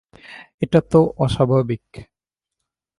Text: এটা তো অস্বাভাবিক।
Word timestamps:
এটা 0.61 0.79
তো 0.91 0.99
অস্বাভাবিক। 1.17 1.85